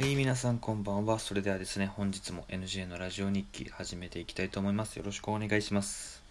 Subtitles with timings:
[0.00, 1.18] はい、皆さんこんばんは。
[1.18, 4.96] それではですね、本日も NJ のラジオ日記始めていきたいと思います。
[4.96, 6.22] よろしくお願いします。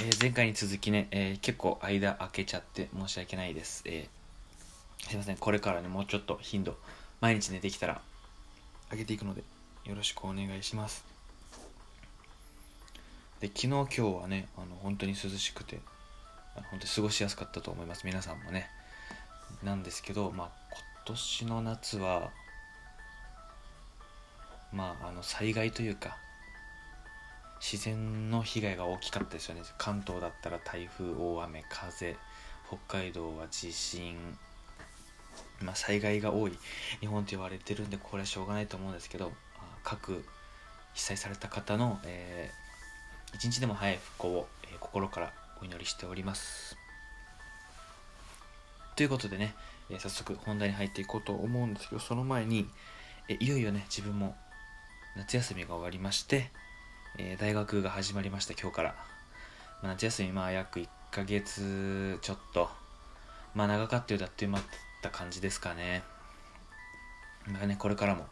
[0.00, 3.82] えー前回に続きね、えー結構間空けちゃって申し訳ないです。
[3.86, 6.76] えーすいません、これからね、もうちょっと頻度、
[7.20, 8.00] 毎日ね、できたら
[8.92, 9.42] 上げていくので、
[9.86, 11.04] よろしくお願いします。
[13.40, 15.80] で、昨日今日はね、あの本当に涼しくて、
[16.54, 18.06] あの本当に過ごしやすかったと思います。
[18.06, 18.70] 皆さんもね。
[19.64, 22.30] なんですけど、まあ、今年の夏は、
[24.72, 26.16] まあ、あの災害というか
[27.60, 29.62] 自然の被害が大きかったですよね。
[29.78, 32.16] 関東だったら台風大雨風
[32.66, 34.16] 北海道は地震、
[35.62, 36.52] まあ、災害が多い
[37.00, 39.32] 日本と言われてるんでこれはしょうがないと思うんですけど
[39.82, 40.24] 各
[40.92, 42.64] 被災された方の、えー
[43.34, 46.83] 一日でも早い復興を、えー心からお祈りしております。
[48.96, 49.54] ということでね、
[49.90, 52.68] えー早速本題に入っていこうと思うんですけどその前に、
[53.28, 54.36] えいよいよね自分も
[55.16, 56.50] 夏休みが終わりまして、
[57.18, 58.94] えー大学が始まりました今日から、
[59.82, 62.68] まあ夏休みまあ約1ヶ月ちょっと。
[63.54, 64.62] まあ長かったようだってまっ
[65.02, 66.02] た感じですかね。
[67.46, 68.26] まあねこれからも。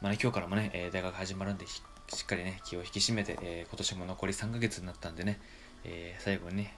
[0.00, 1.82] まあね今日からもね、えー大学始まるんでし
[2.22, 5.38] っかりね気を引き締めて、えー今年も残り3ヶ月になったんでね、
[5.84, 6.74] えー最後にね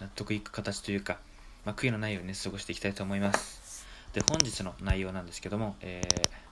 [0.00, 1.18] 納得いく形というか、
[1.64, 3.86] まあ、悔いのないようにね過ごしていきたいと思います。
[4.12, 6.42] で本日の内容なんですけども、えー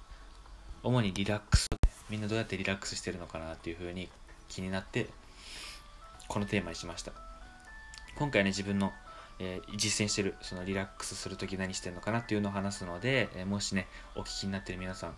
[0.83, 1.67] 主にリラックス
[2.09, 4.09] みんなどうやってリラックスしてるのかなっていう風に
[4.49, 5.09] 気になって
[6.27, 7.13] このテーマにしました。
[8.17, 8.93] 今回ね自分の、
[9.39, 15.15] えー実践してるそのリラックスする時何してるのかなっていうのを話すので、えーもしねお聞きになってる皆さん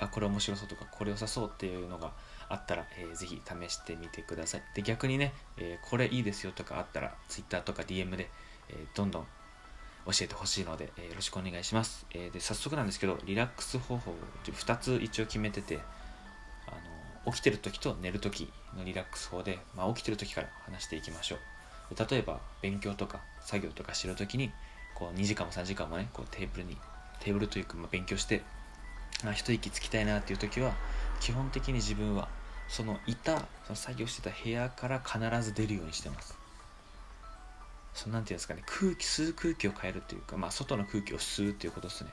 [0.00, 2.12] あこれ面白そうとかこれ良さそうっていうのが
[2.48, 4.62] あったら、えーぜひ試してみてください。
[4.74, 8.28] で逆にね、えーこれいいですよとかあったら Twitter とか DM で、
[8.70, 9.26] えどんどん
[10.06, 15.80] 教えてほしいので、えよろしくお願いします、えで早速なんですけどリラックス方法を2つ一応決めてて
[16.66, 16.72] あ
[17.26, 21.38] の起きてる時と寝る時のリラックス法で、まあ、起きてる時から話していきましょう。
[22.10, 24.52] 例えば勉強とか作業とかしてる時に
[24.94, 26.76] こう2時間も3時間もねこうテーブルに
[27.20, 28.42] テーブルというか、ま、勉強して
[29.24, 30.74] あ一息つきたいなっていう時は
[31.20, 32.28] 基本的に自分は
[32.68, 36.37] そのいたその作業してた部屋から必ず出るようにしてます。
[37.98, 42.10] そのなんていうんですかね空気吸う空気を変えるというか、まあ、外の空気を吸うっていうことですね。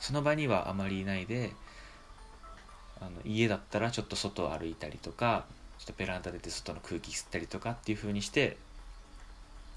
[0.00, 1.52] その場にはあまりいないで
[3.00, 5.46] あの家だったらちょっと外を歩いたりとか
[5.78, 8.58] ちょっとベランダ出て外の空気吸ったりとかっていう風にして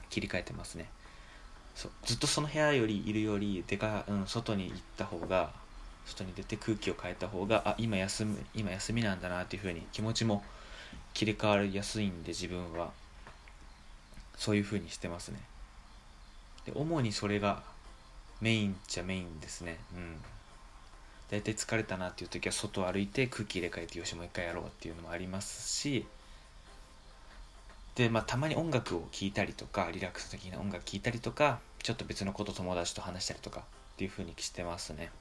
[0.09, 0.89] 切り替えてますね。
[1.75, 5.51] そうずっとその部屋よりいるよりでか、うん、外に行った方が
[6.05, 10.43] 外に出て空気を変えた方があ今休む今休みなんだなっていう風に気持ちも
[11.13, 12.91] 切り替わりやすいんで自分は。
[14.37, 15.39] そういう風にしてますね。
[16.65, 17.63] で主にそれが
[18.41, 19.77] メインっちゃメインですね。
[19.95, 20.17] うん。
[21.31, 26.05] 大体疲れたなっていう時は外歩いて空気入れ替えてよしもう一回やろうっていうのもありますし。
[27.95, 33.63] でまあたまに音楽を聴いたりとかリラックス的な音楽聴いたりとかちょっと別のこと友達と話したりとかっ
[33.97, 35.11] ていう風にしてますね。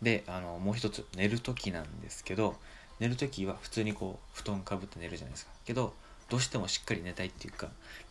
[0.00, 2.56] であのもう一つ寝る時なんですけど
[2.98, 5.52] 寝る時は普通にこう布団かぶって寝るじゃないですか。
[5.64, 5.92] けど
[6.32, 7.68] どうしてもしっかり寝たいっていうか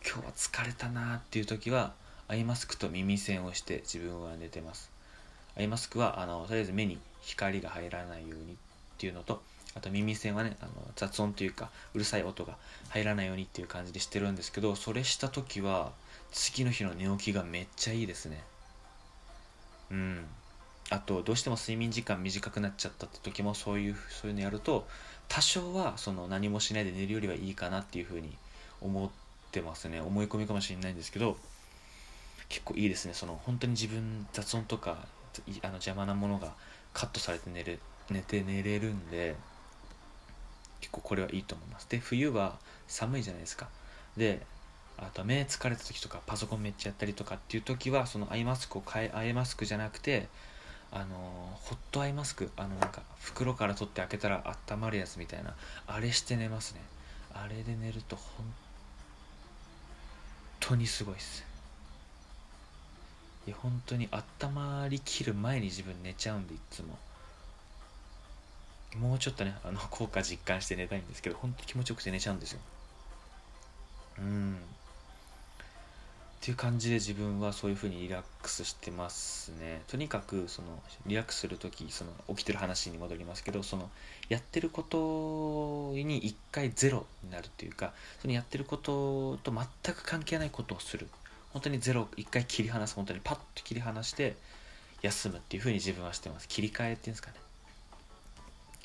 [0.08, 1.92] 今日は疲れたなーっていう時は
[2.28, 4.92] アイマスクと耳栓をして自分は寝てます。
[5.56, 8.56] アイマスクはあのとりあえず目に光が入らないようにっ
[8.96, 9.42] ていうのと
[9.74, 12.56] あと耳栓はねあの雑音というかうるさい音が
[12.90, 15.90] 入らないようにっていう感じでしてるんですけどそれした時は
[16.30, 18.44] 次の日の寝起きがめっちゃいいですね。
[19.90, 20.24] うん。
[20.90, 24.86] あとどうしても睡眠時間短くなっちゃったって時もそういうそういうのやると
[25.28, 28.36] 多少はその何もしないで寝るよりはいいかなっていうふうに
[28.80, 29.10] 思っ
[29.50, 30.00] てますね。
[30.00, 31.36] 思い込みかもしれないんですけど
[32.48, 33.14] 結構いいですね。
[33.14, 35.06] その本当に自分雑音とか
[35.62, 36.52] あの邪魔なものが
[36.92, 37.78] カットされて寝れ
[38.10, 39.36] 寝て寝れるんで
[40.80, 41.88] 結構これはいいと思います。
[41.88, 43.68] で冬は寒いじゃないですか。
[44.16, 44.44] で
[44.98, 50.28] あと目疲れた時とかパソコンめっちゃやったりとかっていう時はそのアイマスクを変えアイマスクじゃなくて
[50.92, 51.06] あの
[51.62, 55.54] ホットアイマスクあのなんか袋から取って開けたら温まるやつみたいな
[55.86, 56.80] あれして寝ますね。
[57.34, 58.26] あれで寝ると本
[60.60, 61.44] 当にすごいっす。
[63.46, 66.98] いや本当に温まりきる前に自分寝ちゃうんでいつも。
[68.96, 72.60] もうちょっとねあの効果実感して寝たいんですけど本当に気持ちよくて寝ちゃうんですよ。
[74.18, 74.58] うん。
[76.42, 79.82] っていう感じで自分はそういう風にリラックスしてますね。
[79.86, 83.88] とにかくそのリラックスする時その起きてる話に戻りますけどその
[84.28, 91.06] やってることに一回ゼロになるっていうかそのやってることと全く関係ないことをする。
[91.52, 94.34] 本当にゼロ一回切り離す本当にパッと切り離して
[95.00, 96.48] 休むっていう風に自分はしてます。
[96.48, 97.36] 切り替えっていうんですかね。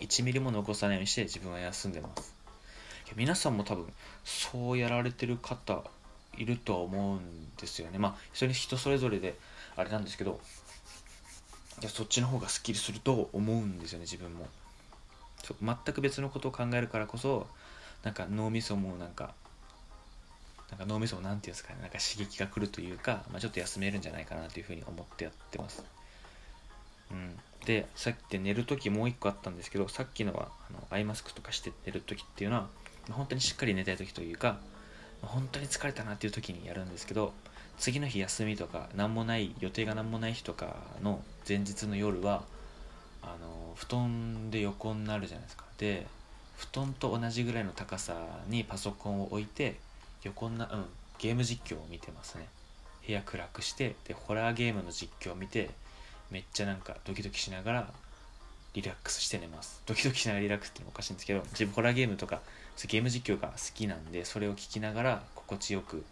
[0.01, 2.35] 1ミリも残さないようにして自分は休んでます。
[3.15, 3.91] 皆さんも多分
[4.23, 5.83] そうやられてる方
[6.37, 7.99] いるとは思うんですよね。
[7.99, 9.37] まあそれ人それぞれで
[9.75, 10.39] あれなんですけど
[11.81, 14.47] いやそっちの方がすっきりすると思うんですよね自分も。
[15.61, 17.47] 全く別のことを考えるからこそ
[18.03, 19.33] なんか脳みそもなんか
[20.69, 25.83] なんか脳みそも何て言うんですかねなんか刺激が来るというか、まあ、ちょっと休めるんじゃないかなというふうに思ってやってます。
[27.11, 32.67] うん、でさっきで寝る時もう一個あったんですけどさっきのはあのアイマスクとかして寝る時っていうのは
[33.11, 34.59] 本当にしっかり寝たい時というか
[35.21, 37.33] 本当に疲れたなっていう時にやるんですけど
[37.77, 42.43] 次の日休みとか何もない予定が何もない日とかの前日の夜は
[43.21, 45.65] あの布団で横になるじゃないですか。
[45.77, 46.07] で
[46.57, 48.15] 布団と同じぐらいの高さ
[48.47, 49.75] にパソコンを置いて
[50.23, 50.85] 横なうん
[51.19, 52.47] ゲーム実況を見てますね。
[53.05, 55.69] 部屋暗くしてでホラーゲームの実況を見て
[56.31, 57.93] めっちゃなんかドキドキしながら
[58.73, 59.81] リラックスして寝ます。
[59.85, 62.41] ドキドキしながらリラックスってのもおかしいんですけど自分ホラーゲームとか
[62.87, 66.03] ゲーム実況が好きなんでそれを聞きながら心地よく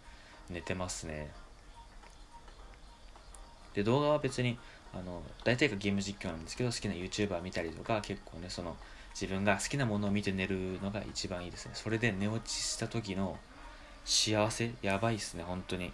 [0.50, 1.30] 寝てますね。
[3.74, 4.58] で動画は別に
[4.94, 8.76] あの大体がゲーム実況なんですけど好きな YouTuber 見たりとか結構ねその
[9.14, 11.72] 自分が好きなものを見て寝るのが一番いいですね。
[11.74, 13.38] それで寝落ちした時の
[14.04, 15.86] 幸せやばいっすね本当に。
[15.86, 15.92] 本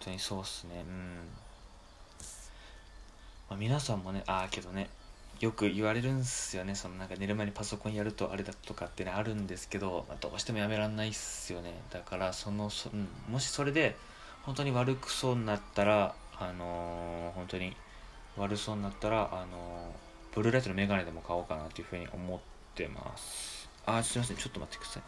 [0.00, 0.84] 当にそうっすね。
[0.86, 1.28] うん、
[3.48, 4.88] まあ、皆さんもねああけどね
[5.40, 6.74] よく言われるんすよね。
[6.74, 11.74] そのなんか寝る前にパソコンやるとあれだとかってねあるんですけど、まあ、どうしてもやめらんないっすよね。
[11.90, 13.96] だからそのそ、うん、もしそれで
[14.42, 17.76] 本当に悪くそうになったらあのー、本当に
[18.36, 22.40] 悪そうになったらあのー、ブルーライトのメガネでも買おうかなというふうに思っ
[22.74, 23.68] てます。
[23.86, 24.36] あすいません。
[24.36, 25.02] ちょっと待ってください。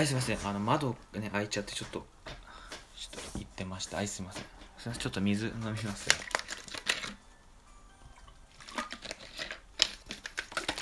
[0.00, 0.38] はい、すいません。
[0.46, 2.06] あの、窓ね、開いちゃって、ちょっと、
[2.96, 3.98] ちょっと言ってました。
[3.98, 4.44] はい、すいません。
[4.78, 5.02] すいません。
[5.02, 6.08] ちょっと水飲みます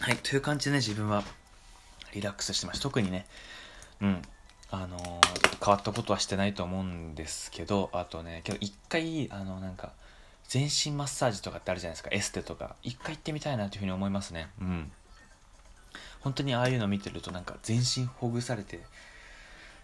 [0.03, 1.25] はい、という感じでね、自分は
[2.15, 2.85] リラックスしてました。
[2.85, 3.27] 特にね、
[4.01, 4.23] うん、
[4.71, 9.95] あのー、変わったことはしてないと思うんですけど、あとね、けど一回、あの、なんか、
[10.47, 12.77] 全身マッサージとかってあるじゃないですか、エステとか。
[12.85, 14.49] 一回行ってみたいなというふうに思いますね。
[14.61, 14.93] うん。
[16.21, 18.81] 本当にああいうの見てるとなんか全身ほぐされて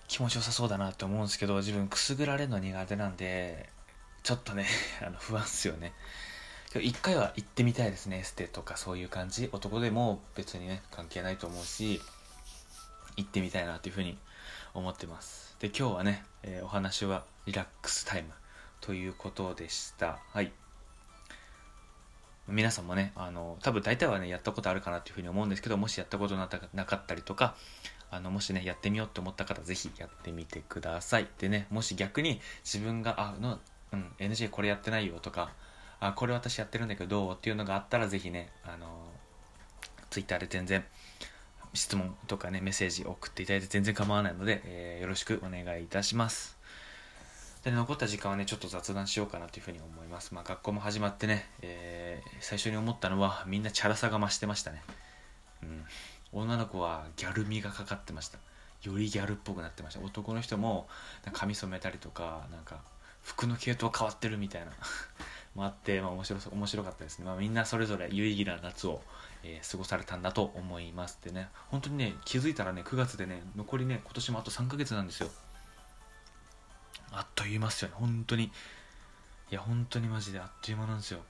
[0.09, 3.69] 気持ちよさそうだなって思うんですけど自分くすぐられるの苦手なんで
[4.23, 4.67] ちょっとね
[5.07, 5.93] あの不安っすよね。
[6.81, 9.49] 一回は行ってみたいですねエステとかそういう感じ。
[9.53, 12.01] 男でも別にね関係ないと思うし
[13.17, 14.19] 行ってみたいなっていうふうに
[14.73, 15.57] 思ってます。
[15.61, 18.33] で今日はね、えー、お話はリラックスタイム
[18.81, 20.19] ということでした。
[20.33, 20.53] はい。
[22.49, 27.55] 皆さんもね、あの、多分大体はね、やったことあるかなっていうふうに思うんですけど、もしやったことなかったりとか、
[28.11, 31.29] あの、もしね、やってみようって思った方、ぜひやってみてください。
[31.39, 33.59] でね、もし逆に自分が、あ、の、
[33.93, 35.53] うん、NG これやってないよとか、
[36.01, 39.11] あ、これ私やってるんだけど、どうっていうのがあったら、ぜひね、あの、
[40.11, 40.85] Twitter で全然、
[41.73, 46.54] 質問とかね、メッセージ送っていただいて全然構わないので、えー、よろしくお願いいたします。
[47.65, 50.35] で、残った時間はね、ちょっと雑談しようかなというふうに思います。
[50.35, 54.83] まあ、学校も始まってね、えー、最初に思ったのは、みんなチャラさが増してましたね。
[55.63, 55.85] うん。
[56.33, 58.39] 女の子はギャル味がかかってました。
[58.83, 60.05] よりギャルっぽくなってました。
[60.05, 60.89] 男の人も、
[61.33, 62.83] 髪染めたりとか、なんか、
[63.23, 64.73] 服の系統変わってるみたいな
[65.57, 67.25] もあって、まあ、面白そう、面白かったですね。
[67.25, 69.03] まあ、みんなそれぞれ有意義な夏を、
[69.43, 71.19] えー、過ごされたんだと思います。
[71.25, 75.31] でね、本当にね、気づいたらね、9月でね、残りね、今年もあと3ヶ月なんですよ。
[77.17, 77.95] あっという間っすよね。
[77.97, 78.45] 本当に。
[78.45, 78.51] い
[79.51, 81.21] や本当にマジであっという間なんですよ。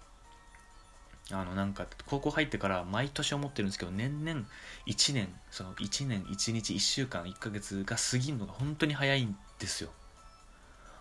[1.30, 4.42] あのなんか高校入ってから毎年思ってるんですけど年々
[4.86, 9.90] 1年その1年1日1週間1ヶ月が過ぎるのが本当に早いんですよ。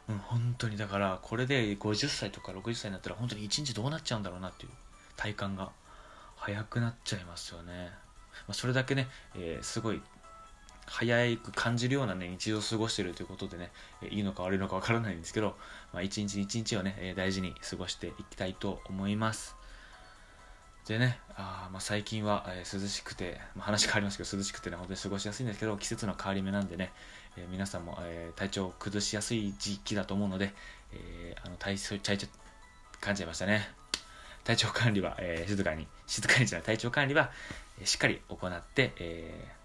[0.10, 0.78] うん本当に。
[0.78, 4.72] だからこれで50歳とか60歳になったら本当に1日どうなっちゃうんだろうなっていう
[5.16, 5.72] 体感が
[6.36, 7.90] 早くなっちゃいますよね、
[8.48, 10.02] まあ、それだけね、えー、すごい
[10.86, 13.72] 早く感じるようなね、日常を過ごしているということでね、
[14.10, 15.56] いいのか悪いのかわからないんですけど、
[15.94, 19.56] まあ、一日一日をね、大事に過ごしていきたいと思います。
[20.88, 26.92] でね、あまあ、最近は、え、涼しくて、まあ、話変わりますけど、涼しくてね、本当に過ごしやすいんですけど、季節の変わり目なんでね、
[27.38, 30.54] えー、皆さんも、えー、体調を崩しやすい時期だと思うので、
[30.92, 32.28] え、あの体調、体調、
[33.00, 33.70] 噛んじゃいましたね。
[34.44, 37.32] 体調管理は、えー、静かに静かにじゃない体調管理は、
[37.80, 39.63] えー、しっかり行って、えー、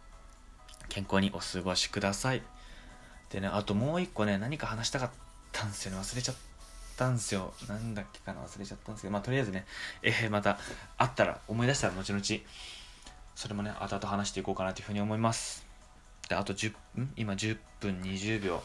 [0.89, 2.43] 健康にお過ごしください。
[3.31, 5.11] でねあともう一個ね何か話したかっ
[5.53, 5.99] たんですよね。
[5.99, 6.35] 忘れちゃっ
[6.97, 7.53] たんですよ。
[7.69, 9.13] なんだっけかな忘れちゃったんですけど。
[9.13, 9.67] まあとりあえずね、
[10.03, 10.59] えー、また
[10.97, 12.23] あったら思い出したら後々
[13.35, 15.67] それもね後々話していこうかなというふうに思います。
[16.29, 17.13] であと10ん？
[17.17, 18.63] 今10分20秒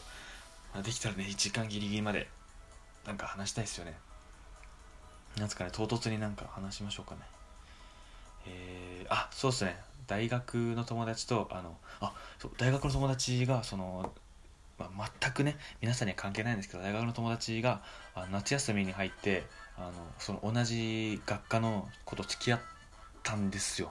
[0.74, 2.28] まできたらね1時間ギリギリまで
[3.06, 3.94] なんか話したいですよね。
[5.36, 7.20] なんですかね唐突になんか話しましょうかね。
[8.46, 9.76] えー、あそうっすね。
[10.06, 14.12] 大学の友達とあのあそう大学の友達がその、
[14.78, 17.82] まあ、全くね皆さんには関係ないんですけど大学の友達が
[18.14, 19.44] あ夏休みに入って
[19.76, 22.60] あのその同じ学科の子と付き合っ
[23.22, 23.90] たんですよ。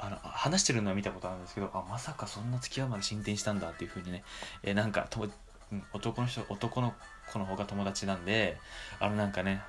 [0.00, 4.22] あの話してるのは見たことあるんですけどあまさかそんな付き合うまで進展したんだっていうふうにね、
[4.62, 5.28] えー、なんかと、
[5.92, 6.94] 男の人男の
[7.32, 8.58] 子の方が友達なんで
[9.00, 9.60] あのなんかね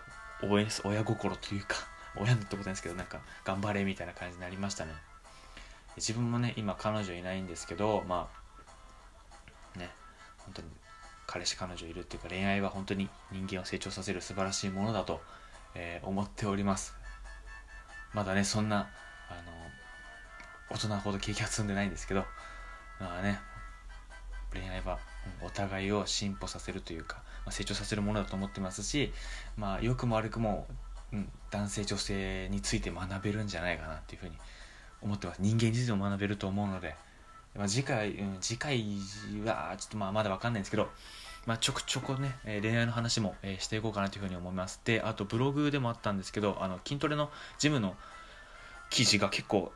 [0.43, 1.75] 応援親心というか
[2.17, 4.93] 親のってことですけどなんか頑張れみたいな感じになりましたね。
[5.97, 8.29] 自分もね今彼女いないんですけどま
[9.75, 9.89] あね
[10.37, 10.69] 本当に
[11.27, 15.21] 彼氏彼女いるっていうか恋愛は本当に人間を成長させる素晴らしいものだと、
[15.75, 16.95] えー、思っております。
[18.13, 18.89] まだねそんな
[19.29, 19.33] あ
[20.71, 22.25] の大人ほど経験は積んでないんですけど
[22.99, 23.39] まあね
[24.51, 24.97] 恋愛は
[25.43, 29.13] お互いを進歩させるというか、まあ、成長させるものだと思ってますし
[29.57, 30.65] まあ良くも悪くも、
[31.13, 34.35] うん、男性女性について学べるんじゃないかなっていうふうに
[35.01, 36.95] 思ってます人間についても学べると思うので、
[37.55, 38.83] まあ、次回、うん、次回
[39.45, 40.89] はちょっとまあまだ分かんないんですけど
[41.45, 44.81] まあ、ちょくちょくね、え恋愛の話も、えしていこうかなというふうに思います。
[44.83, 47.95] で、あとブログでもあったんですけど、あの筋トレのジムの
[48.89, 49.71] 記事が結構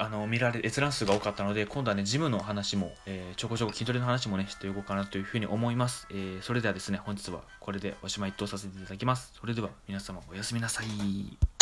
[0.00, 9.32] あの見られ閲覧数が多かったので今度はねジムの話も、えー、ちょこちょこ筋トレの話もねしていこうかなというふうに思います、えー、それではですね本日はこれでおしまいとさせていただきます。
[9.38, 11.55] それでは皆様おやすみなさい。